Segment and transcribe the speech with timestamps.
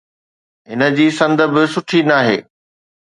[0.69, 2.39] هن جي سند به سٺي ناهي.